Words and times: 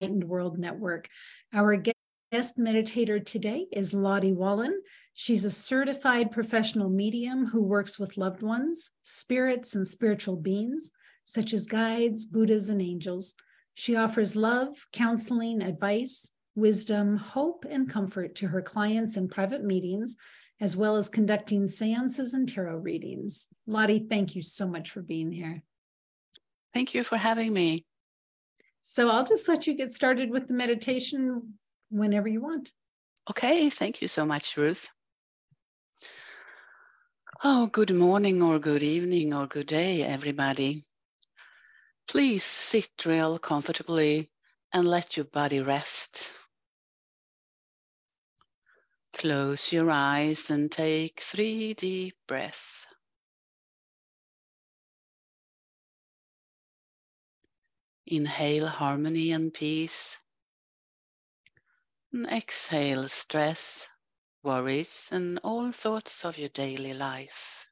Enlightened 0.00 0.24
World 0.24 0.58
Network. 0.58 1.08
Our 1.52 1.76
guest 1.76 2.58
meditator 2.58 3.24
today 3.24 3.66
is 3.70 3.92
Lottie 3.92 4.32
Wahlin. 4.32 4.78
She's 5.12 5.44
a 5.44 5.50
certified 5.50 6.30
professional 6.30 6.88
medium 6.88 7.46
who 7.46 7.62
works 7.62 7.98
with 7.98 8.16
loved 8.16 8.42
ones, 8.42 8.90
spirits, 9.02 9.74
and 9.74 9.86
spiritual 9.86 10.36
beings, 10.36 10.90
such 11.24 11.52
as 11.52 11.66
guides, 11.66 12.24
Buddhas, 12.24 12.70
and 12.70 12.80
angels. 12.80 13.34
She 13.74 13.94
offers 13.94 14.34
love, 14.34 14.86
counseling, 14.92 15.62
advice, 15.62 16.32
wisdom, 16.54 17.18
hope, 17.18 17.66
and 17.68 17.90
comfort 17.90 18.34
to 18.36 18.48
her 18.48 18.62
clients 18.62 19.16
in 19.18 19.28
private 19.28 19.64
meetings, 19.64 20.16
as 20.60 20.76
well 20.76 20.96
as 20.96 21.10
conducting 21.10 21.68
seances 21.68 22.32
and 22.32 22.48
tarot 22.48 22.76
readings. 22.76 23.48
Lottie, 23.66 24.06
thank 24.08 24.34
you 24.34 24.40
so 24.40 24.66
much 24.66 24.90
for 24.90 25.02
being 25.02 25.30
here. 25.30 25.62
Thank 26.72 26.94
you 26.94 27.04
for 27.04 27.18
having 27.18 27.52
me. 27.52 27.84
So 28.82 29.08
I'll 29.08 29.24
just 29.24 29.48
let 29.48 29.66
you 29.66 29.74
get 29.74 29.92
started 29.92 30.30
with 30.30 30.48
the 30.48 30.54
meditation 30.54 31.54
whenever 31.90 32.28
you 32.28 32.40
want. 32.40 32.72
Okay, 33.28 33.70
thank 33.70 34.02
you 34.02 34.08
so 34.08 34.24
much, 34.24 34.56
Ruth. 34.56 34.88
Oh, 37.44 37.66
good 37.68 37.94
morning, 37.94 38.42
or 38.42 38.58
good 38.58 38.82
evening, 38.82 39.32
or 39.32 39.46
good 39.46 39.66
day, 39.66 40.02
everybody. 40.02 40.84
Please 42.08 42.42
sit 42.42 42.90
real 43.06 43.38
comfortably 43.38 44.30
and 44.72 44.88
let 44.88 45.16
your 45.16 45.26
body 45.26 45.60
rest. 45.60 46.32
Close 49.12 49.72
your 49.72 49.90
eyes 49.90 50.50
and 50.50 50.70
take 50.70 51.20
three 51.20 51.74
deep 51.74 52.16
breaths. 52.26 52.86
Inhale 58.12 58.66
harmony 58.66 59.30
and 59.30 59.54
peace. 59.54 60.18
And 62.12 62.26
exhale 62.26 63.08
stress, 63.08 63.88
worries, 64.42 65.08
and 65.12 65.38
all 65.44 65.70
thoughts 65.70 66.24
of 66.24 66.36
your 66.36 66.48
daily 66.48 66.92
life. 66.92 67.68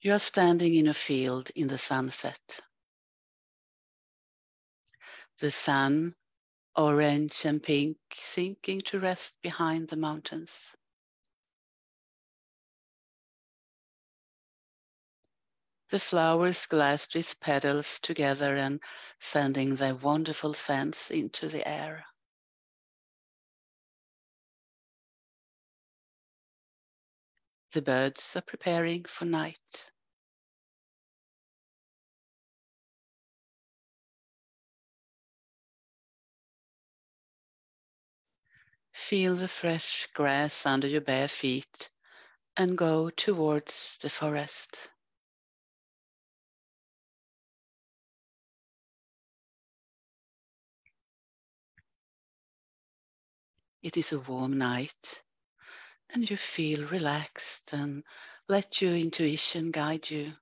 You 0.00 0.14
are 0.14 0.18
standing 0.18 0.74
in 0.74 0.88
a 0.88 0.94
field 0.94 1.50
in 1.54 1.68
the 1.68 1.78
sunset. 1.78 2.58
The 5.38 5.52
sun, 5.52 6.16
orange 6.74 7.44
and 7.44 7.62
pink, 7.62 7.98
sinking 8.12 8.80
to 8.86 8.98
rest 8.98 9.34
behind 9.40 9.86
the 9.86 9.96
mountains. 9.96 10.72
The 15.92 16.00
flowers 16.00 16.64
clasped 16.64 17.16
its 17.16 17.34
petals 17.34 18.00
together 18.00 18.56
and 18.56 18.80
sending 19.20 19.76
their 19.76 19.94
wonderful 19.94 20.54
scents 20.54 21.10
into 21.10 21.50
the 21.50 21.68
air. 21.68 22.06
The 27.72 27.82
birds 27.82 28.34
are 28.36 28.40
preparing 28.40 29.04
for 29.04 29.26
night. 29.26 29.90
Feel 38.92 39.36
the 39.36 39.46
fresh 39.46 40.06
grass 40.14 40.64
under 40.64 40.88
your 40.88 41.02
bare 41.02 41.28
feet 41.28 41.90
and 42.56 42.78
go 42.78 43.10
towards 43.10 43.98
the 43.98 44.08
forest. 44.08 44.88
It 53.82 53.96
is 53.96 54.12
a 54.12 54.20
warm 54.20 54.56
night 54.58 55.24
and 56.10 56.28
you 56.30 56.36
feel 56.36 56.86
relaxed 56.86 57.72
and 57.72 58.04
let 58.48 58.80
your 58.80 58.94
intuition 58.94 59.70
guide 59.70 60.10
you. 60.10 60.36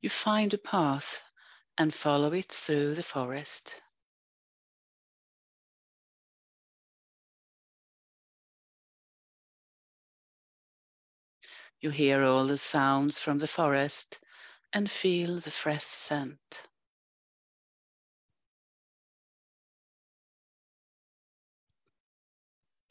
You 0.00 0.08
find 0.08 0.54
a 0.54 0.58
path 0.58 1.22
and 1.76 1.92
follow 1.92 2.32
it 2.32 2.50
through 2.52 2.94
the 2.94 3.02
forest. 3.02 3.82
You 11.80 11.90
hear 11.90 12.22
all 12.24 12.46
the 12.46 12.56
sounds 12.58 13.20
from 13.20 13.38
the 13.38 13.48
forest 13.48 14.18
and 14.72 14.90
feel 14.90 15.40
the 15.40 15.50
fresh 15.50 15.84
scent. 15.84 16.62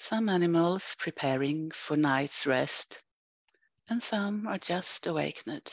Some 0.10 0.28
animals 0.28 0.96
preparing 0.98 1.70
for 1.70 1.96
night's 1.96 2.48
rest, 2.48 3.00
and 3.88 4.02
some 4.02 4.48
are 4.48 4.58
just 4.58 5.06
awakened. 5.06 5.72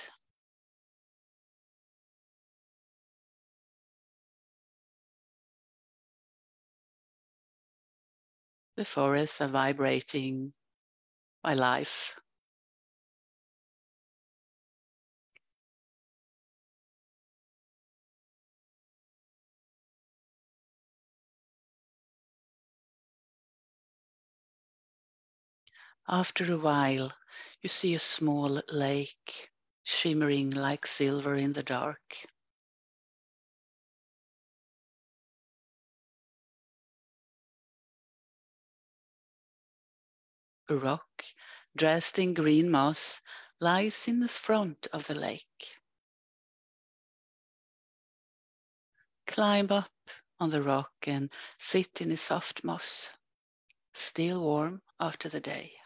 The 8.74 8.84
forests 8.84 9.41
are 9.41 9.48
vibrating 9.48 10.53
by 11.42 11.54
life. 11.54 12.14
After 26.09 26.53
a 26.53 26.56
while, 26.56 27.12
you 27.62 27.69
see 27.69 27.93
a 27.93 27.99
small 27.99 28.62
lake 28.69 29.50
shimmering 29.83 30.53
like 30.53 30.87
silver 30.87 31.34
in 31.34 31.53
the 31.53 31.65
dark. 31.65 32.00
A 40.69 40.77
rock 40.77 41.25
dressed 41.77 42.21
in 42.21 42.34
green 42.34 42.71
moss 42.71 43.21
lies 43.59 44.06
in 44.06 44.21
the 44.21 44.28
front 44.28 44.87
of 44.93 45.09
the 45.09 45.15
lake. 45.16 45.77
Climb 49.27 49.72
up 49.72 49.91
on 50.39 50.50
the 50.50 50.62
rock 50.62 50.93
and 51.03 51.33
sit 51.59 52.00
in 52.00 52.11
the 52.11 52.16
soft 52.16 52.62
moss, 52.62 53.11
still 53.93 54.43
warm 54.43 54.83
after 55.00 55.28
the 55.28 55.41
day. 55.41 55.77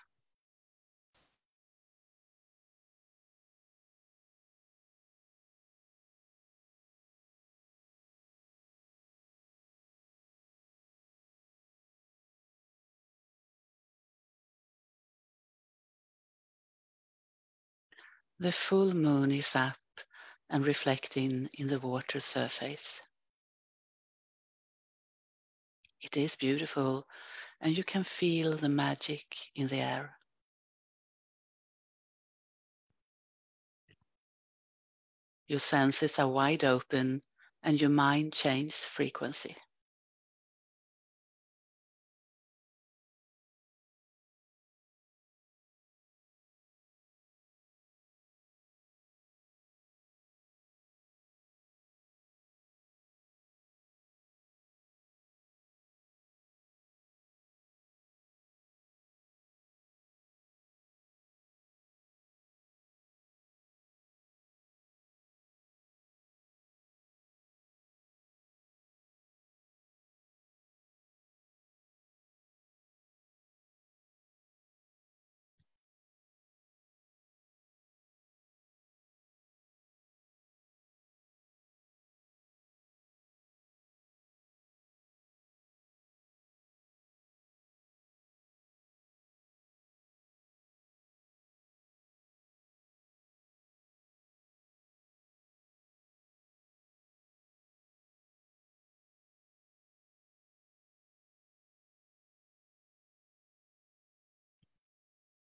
The 18.40 18.52
full 18.52 18.94
moon 18.94 19.30
is 19.32 19.54
up 19.54 19.76
and 20.48 20.66
reflecting 20.66 21.50
in 21.52 21.68
the 21.68 21.78
water 21.78 22.20
surface. 22.20 23.02
It 26.00 26.16
is 26.16 26.36
beautiful 26.36 27.06
and 27.60 27.76
you 27.76 27.84
can 27.84 28.02
feel 28.02 28.56
the 28.56 28.70
magic 28.70 29.36
in 29.54 29.66
the 29.66 29.80
air. 29.80 30.18
Your 35.46 35.60
senses 35.60 36.18
are 36.18 36.26
wide 36.26 36.64
open 36.64 37.22
and 37.62 37.78
your 37.78 37.90
mind 37.90 38.32
changes 38.32 38.86
frequency. 38.86 39.54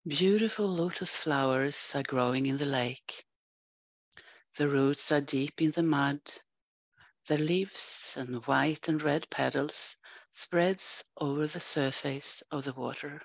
Beautiful 0.06 0.68
lotus 0.68 1.16
flowers 1.16 1.92
are 1.94 2.02
growing 2.02 2.44
in 2.44 2.58
the 2.58 2.66
lake. 2.66 3.24
The 4.56 4.68
roots 4.68 5.10
are 5.10 5.22
deep 5.22 5.62
in 5.62 5.70
the 5.70 5.82
mud. 5.82 6.20
The 7.26 7.38
leaves 7.38 8.12
and 8.14 8.44
white 8.46 8.86
and 8.86 9.00
red 9.02 9.30
petals 9.30 9.96
spreads 10.30 11.04
over 11.16 11.46
the 11.46 11.58
surface 11.58 12.42
of 12.50 12.64
the 12.64 12.74
water. 12.74 13.22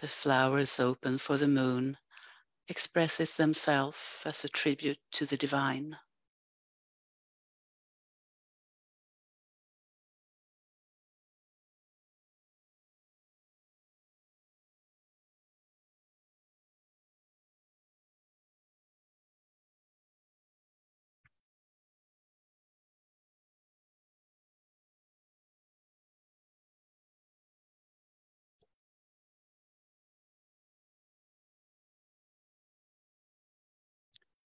The 0.00 0.08
flowers 0.08 0.80
open 0.80 1.18
for 1.18 1.36
the 1.36 1.48
moon 1.48 1.98
expresses 2.66 3.36
themselves 3.36 4.22
as 4.24 4.42
a 4.42 4.48
tribute 4.48 5.00
to 5.12 5.26
the 5.26 5.36
divine. 5.36 5.98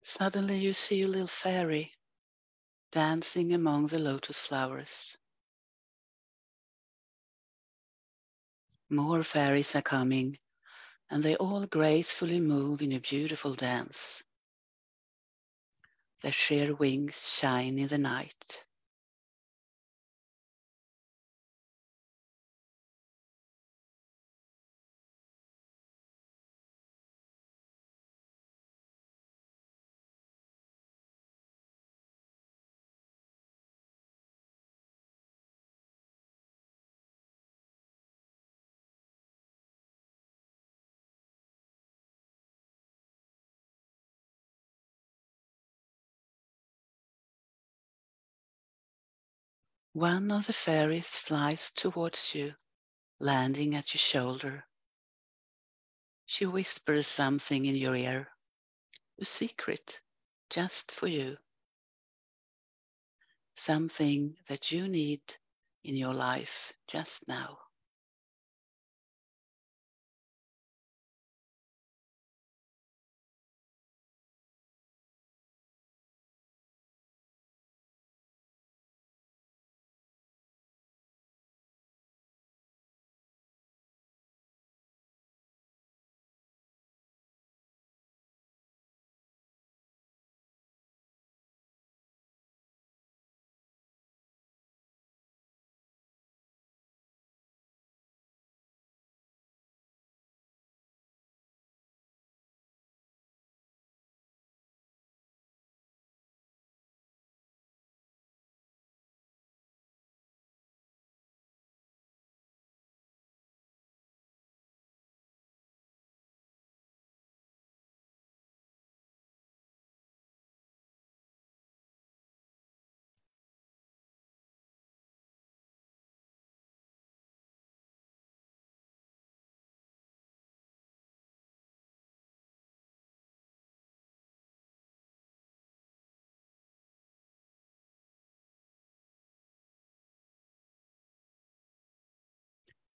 Suddenly 0.08 0.60
you 0.60 0.74
see 0.74 1.02
a 1.02 1.08
little 1.08 1.26
fairy 1.26 1.92
dancing 2.92 3.54
among 3.54 3.88
the 3.88 3.98
lotus 3.98 4.38
flowers. 4.38 5.18
More 8.88 9.24
fairies 9.24 9.76
are 9.76 9.82
coming, 9.82 10.38
and 11.10 11.24
they 11.24 11.36
all 11.38 11.66
gracefully 11.66 12.40
move 12.40 12.84
in 12.84 12.92
a 12.92 13.00
beautiful 13.00 13.56
dance. 13.56 14.24
Their 16.22 16.32
sheer 16.32 16.76
wings 16.76 17.28
shine 17.28 17.80
in 17.80 17.88
the 17.88 17.98
night. 17.98 18.64
One 49.96 50.30
of 50.30 50.46
the 50.48 50.52
fairies 50.52 51.08
flies 51.08 51.72
towards 51.72 52.36
you, 52.36 52.54
landing 53.22 53.76
at 53.76 53.94
your 53.94 54.00
shoulder. 54.00 54.66
She 56.26 56.46
whispers 56.46 57.08
something 57.08 57.66
in 57.66 57.76
your 57.76 57.96
ear, 57.96 58.28
a 59.22 59.24
secret 59.24 60.02
just 60.50 60.92
for 60.92 61.08
you. 61.08 61.38
Something 63.54 64.36
that 64.50 64.70
you 64.70 64.90
need 64.90 65.22
in 65.86 65.96
your 65.96 66.14
life 66.14 66.74
just 66.88 67.26
now. 67.30 67.58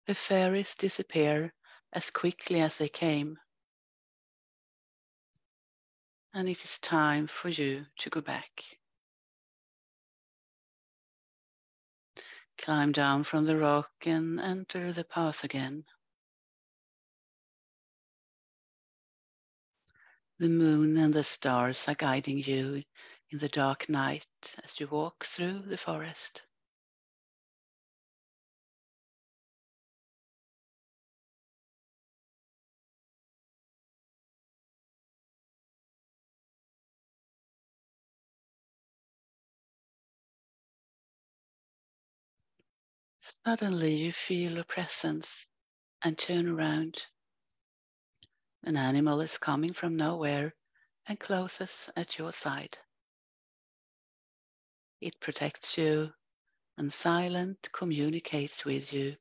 The 0.07 0.15
fairies 0.15 0.77
disappear 0.77 1.53
as 1.93 2.11
quickly 2.11 2.61
as 2.61 2.79
they 2.79 2.89
came. 2.89 3.39
And 6.33 6.49
it 6.49 6.63
is 6.63 6.79
time 6.79 7.27
for 7.27 7.49
you 7.49 7.87
to 7.99 8.11
go 8.11 8.21
back. 8.21 8.79
Climb 12.59 12.93
down 12.93 13.25
from 13.25 13.47
the 13.47 13.57
rock 13.57 13.91
and 14.07 14.39
enter 14.41 14.93
the 14.93 15.05
path 15.05 15.43
again. 15.43 15.85
The 20.39 20.49
moon 20.49 20.97
and 20.99 21.13
the 21.13 21.25
stars 21.25 21.89
are 21.89 21.95
guiding 21.95 22.39
you 22.39 22.85
in 23.31 23.39
the 23.39 23.49
dark 23.49 23.89
night 23.89 24.57
as 24.63 24.79
you 24.79 24.87
walk 24.87 25.25
through 25.25 25.61
the 25.61 25.79
forest. 25.79 26.43
Suddenly 43.47 43.95
you 43.95 44.11
feel 44.11 44.59
a 44.59 44.65
presence 44.65 45.47
and 46.03 46.19
turn 46.19 46.49
around. 46.49 47.07
An 48.65 48.77
animal 48.77 49.21
is 49.21 49.39
coming 49.39 49.73
from 49.73 49.97
nowhere 49.97 50.53
and 51.07 51.21
closes 51.21 51.89
at 51.95 52.19
your 52.19 52.33
side. 52.33 52.77
It 55.01 55.21
protects 55.21 55.79
you 55.79 56.13
and 56.77 56.93
silent 56.93 57.69
communicates 57.71 58.65
with 58.65 58.93
you 58.93 59.17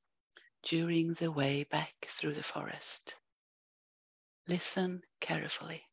during 0.63 1.13
the 1.13 1.31
way 1.31 1.63
back 1.63 2.07
through 2.09 2.33
the 2.33 2.41
forest. 2.41 3.13
Listen 4.47 5.03
carefully. 5.21 5.83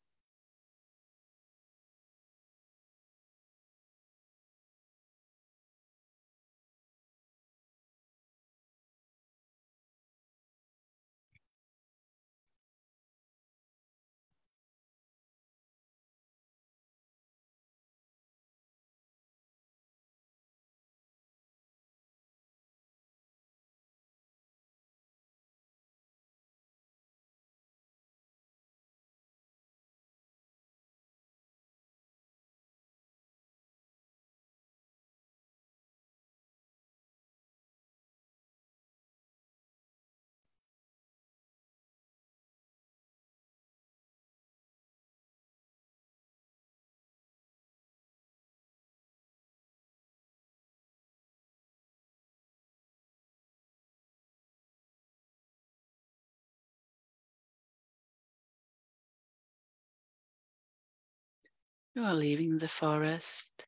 You 61.95 62.03
are 62.05 62.15
leaving 62.15 62.57
the 62.57 62.67
forest, 62.67 63.67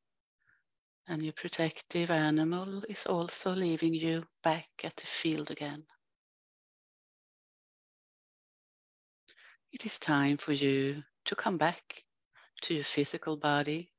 and 1.08 1.22
your 1.22 1.34
protective 1.34 2.10
animal 2.10 2.84
is 2.90 3.06
also 3.06 3.54
leaving 3.54 3.94
you 3.94 4.24
back 4.44 4.68
at 4.84 4.96
the 4.96 5.06
field 5.06 5.52
again. 5.52 5.86
It 9.72 9.86
is 9.86 10.00
time 10.00 10.38
for 10.38 10.54
you 10.54 11.04
to 11.26 11.36
come 11.36 11.60
back 11.60 12.04
to 12.62 12.74
your 12.74 12.84
physical 12.84 13.38
body 13.38 13.92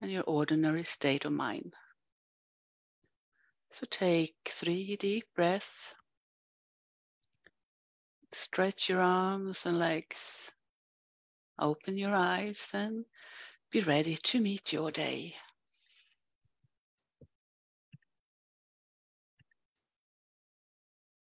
and 0.00 0.10
your 0.10 0.24
ordinary 0.24 0.82
state 0.82 1.24
of 1.24 1.32
mind. 1.32 1.72
So 3.70 3.86
take 3.88 4.34
three 4.48 4.96
deep 4.96 5.26
breaths. 5.36 5.94
Stretch 8.32 8.88
your 8.88 9.02
arms 9.02 9.66
and 9.66 9.78
legs. 9.78 10.50
Open 11.60 11.96
your 11.96 12.14
eyes 12.14 12.70
and 12.72 13.04
be 13.70 13.80
ready 13.80 14.16
to 14.16 14.40
meet 14.40 14.72
your 14.72 14.90
day. 14.90 15.34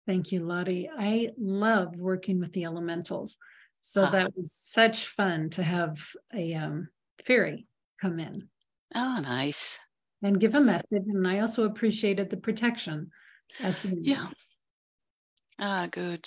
Thank 0.07 0.31
you, 0.31 0.41
Lottie. 0.41 0.89
I 0.95 1.31
love 1.37 1.99
working 1.99 2.39
with 2.39 2.53
the 2.53 2.65
elementals. 2.65 3.37
So 3.81 4.03
ah. 4.03 4.11
that 4.11 4.35
was 4.35 4.53
such 4.53 5.07
fun 5.07 5.49
to 5.51 5.63
have 5.63 5.97
a 6.33 6.53
um, 6.53 6.89
fairy 7.25 7.65
come 7.99 8.19
in. 8.19 8.33
Oh, 8.93 9.19
nice. 9.21 9.79
And 10.21 10.39
give 10.39 10.55
a 10.55 10.59
message. 10.59 11.03
And 11.07 11.27
I 11.27 11.39
also 11.39 11.65
appreciated 11.65 12.29
the 12.29 12.37
protection. 12.37 13.09
yeah. 13.83 14.27
Ah, 15.59 15.87
good. 15.89 16.25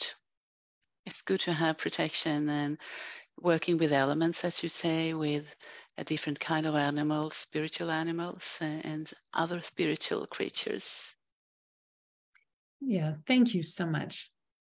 It's 1.06 1.22
good 1.22 1.40
to 1.40 1.52
have 1.52 1.78
protection 1.78 2.48
and 2.48 2.78
working 3.40 3.78
with 3.78 3.92
elements, 3.92 4.44
as 4.44 4.62
you 4.62 4.68
say, 4.68 5.14
with 5.14 5.54
different 6.04 6.40
kind 6.40 6.66
of 6.66 6.74
animals, 6.74 7.34
spiritual 7.34 7.90
animals, 7.90 8.58
and 8.60 9.10
other 9.34 9.62
spiritual 9.62 10.26
creatures. 10.26 11.14
Yeah, 12.80 13.14
thank 13.26 13.54
you 13.54 13.62
so 13.62 13.86
much. 13.86 14.30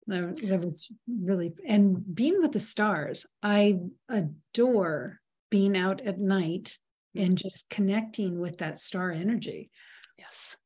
That, 0.07 0.39
that 0.45 0.65
was 0.65 0.89
really, 1.09 1.53
and 1.67 2.15
being 2.15 2.43
with 2.43 2.53
the 2.53 2.61
stars, 2.61 3.25
I 3.43 3.79
adore 4.09 5.21
being 5.51 5.77
out 5.77 6.03
at 6.03 6.19
night 6.19 6.79
and 7.17 7.39
just 7.39 7.71
connecting 7.71 8.39
with 8.39 8.59
that 8.59 8.79
star 8.79 9.11
energy. 9.11 9.71
Yes, 10.19 10.57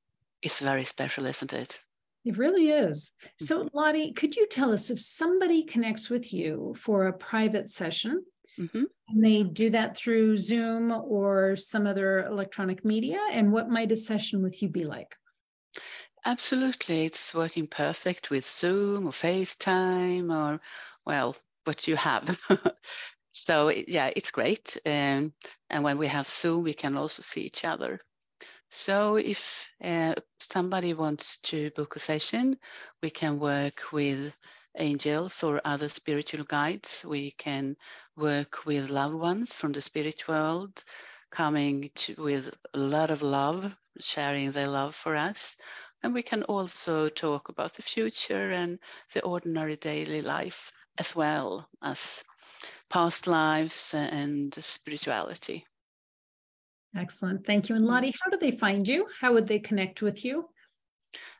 it's 0.42 0.60
very 0.60 0.84
special, 0.84 1.26
isn't 1.26 1.52
it? 1.52 1.78
It 2.24 2.36
really 2.36 2.70
is. 2.70 3.12
So, 3.40 3.64
mm-hmm. 3.64 3.76
Lottie, 3.76 4.12
could 4.12 4.34
you 4.34 4.46
tell 4.46 4.72
us 4.72 4.90
if 4.90 5.00
somebody 5.00 5.62
connects 5.62 6.10
with 6.10 6.32
you 6.32 6.74
for 6.76 7.06
a 7.06 7.12
private 7.12 7.68
session 7.68 8.24
mm-hmm. 8.58 8.84
and 9.08 9.24
they 9.24 9.42
do 9.42 9.70
that 9.70 9.96
through 9.96 10.36
Zoom 10.38 10.90
or 10.90 11.56
some 11.56 11.86
other 11.86 12.24
electronic 12.26 12.84
media, 12.84 13.20
and 13.32 13.52
what 13.52 13.68
might 13.68 13.92
a 13.92 13.96
session 13.96 14.42
with 14.42 14.62
you 14.62 14.68
be 14.68 14.84
like? 14.84 15.14
Absolutely. 16.24 17.04
It's 17.04 17.34
working 17.34 17.66
perfect 17.66 18.30
with 18.30 18.48
Zoom 18.48 19.06
or 19.06 19.12
FaceTime 19.12 20.30
or, 20.30 20.60
well, 21.06 21.36
what 21.64 21.86
you 21.86 21.96
have. 21.96 22.38
so, 23.30 23.70
yeah, 23.70 24.10
it's 24.14 24.30
great. 24.30 24.76
Um, 24.84 25.32
and 25.70 25.84
when 25.84 25.98
we 25.98 26.06
have 26.08 26.26
Zoom, 26.26 26.64
we 26.64 26.74
can 26.74 26.96
also 26.96 27.22
see 27.22 27.42
each 27.42 27.64
other. 27.64 28.00
So, 28.70 29.16
if 29.16 29.68
uh, 29.82 30.14
somebody 30.40 30.92
wants 30.92 31.38
to 31.44 31.70
book 31.70 31.96
a 31.96 31.98
session, 31.98 32.58
we 33.02 33.10
can 33.10 33.38
work 33.38 33.84
with 33.92 34.36
angels 34.78 35.42
or 35.42 35.60
other 35.64 35.88
spiritual 35.88 36.44
guides. 36.44 37.04
We 37.06 37.32
can 37.32 37.76
work 38.16 38.64
with 38.66 38.90
loved 38.90 39.14
ones 39.14 39.54
from 39.54 39.72
the 39.72 39.82
spirit 39.82 40.26
world 40.28 40.84
coming 41.30 41.90
to, 41.94 42.14
with 42.14 42.54
a 42.74 42.78
lot 42.78 43.10
of 43.10 43.22
love, 43.22 43.76
sharing 44.00 44.50
their 44.52 44.68
love 44.68 44.94
for 44.94 45.14
us. 45.14 45.56
And 46.02 46.14
we 46.14 46.22
can 46.22 46.42
also 46.44 47.08
talk 47.08 47.48
about 47.48 47.74
the 47.74 47.82
future 47.82 48.50
and 48.50 48.78
the 49.12 49.22
ordinary 49.22 49.76
daily 49.76 50.22
life 50.22 50.72
as 50.98 51.14
well 51.14 51.68
as 51.82 52.24
past 52.88 53.26
lives 53.26 53.92
and 53.94 54.54
spirituality. 54.54 55.66
Excellent. 56.96 57.46
Thank 57.46 57.68
you. 57.68 57.76
And 57.76 57.84
Lottie, 57.84 58.14
how 58.22 58.30
do 58.30 58.38
they 58.38 58.52
find 58.52 58.88
you? 58.88 59.06
How 59.20 59.32
would 59.32 59.46
they 59.46 59.58
connect 59.58 60.02
with 60.02 60.24
you? 60.24 60.48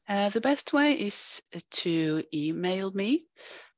Uh, 0.08 0.30
the 0.30 0.40
best 0.40 0.72
way 0.72 0.92
is 0.92 1.42
to 1.70 2.22
email 2.32 2.90
me, 2.92 3.26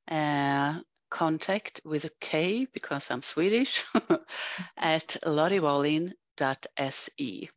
uh, 0.09 0.79
contact 1.11 1.81
with 1.85 2.05
a 2.05 2.11
K 2.21 2.67
because 2.73 3.11
I'm 3.11 3.23
Swedish, 3.23 3.85
at 4.77 5.17
lottiewahlin.se. 5.25 7.51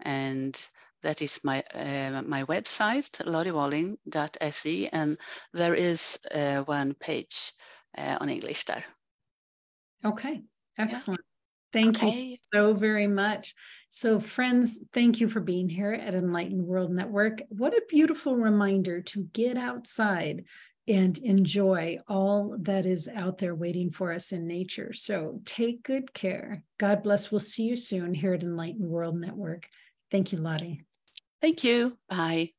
And 0.00 0.68
that 1.02 1.22
is 1.22 1.40
my 1.44 1.62
uh, 1.74 2.22
my 2.26 2.44
website, 2.44 3.10
lottiewahlin.se, 3.24 4.88
and 4.92 5.16
there 5.52 5.74
is 5.74 6.18
uh, 6.34 6.62
one 6.62 6.94
page 6.94 7.52
uh, 7.96 8.18
on 8.20 8.28
English 8.28 8.64
there. 8.64 8.84
Okay, 10.04 10.42
excellent. 10.76 11.20
Yeah. 11.20 11.24
Thank 11.72 11.98
okay. 11.98 12.20
you 12.20 12.36
so 12.52 12.74
very 12.74 13.06
much. 13.06 13.54
So, 13.90 14.20
friends, 14.20 14.80
thank 14.92 15.18
you 15.18 15.28
for 15.28 15.40
being 15.40 15.68
here 15.68 15.92
at 15.92 16.14
Enlightened 16.14 16.64
World 16.64 16.90
Network. 16.90 17.40
What 17.48 17.72
a 17.72 17.82
beautiful 17.88 18.36
reminder 18.36 19.00
to 19.00 19.24
get 19.32 19.56
outside 19.56 20.44
and 20.86 21.16
enjoy 21.18 21.98
all 22.06 22.56
that 22.60 22.86
is 22.86 23.08
out 23.14 23.38
there 23.38 23.54
waiting 23.54 23.90
for 23.90 24.12
us 24.12 24.32
in 24.32 24.46
nature. 24.46 24.92
So, 24.92 25.40
take 25.44 25.82
good 25.82 26.12
care. 26.12 26.62
God 26.78 27.02
bless. 27.02 27.30
We'll 27.30 27.40
see 27.40 27.64
you 27.64 27.76
soon 27.76 28.12
here 28.12 28.34
at 28.34 28.42
Enlightened 28.42 28.88
World 28.88 29.16
Network. 29.16 29.66
Thank 30.10 30.32
you, 30.32 30.38
Lottie. 30.38 30.84
Thank 31.40 31.64
you. 31.64 31.96
Bye. 32.08 32.57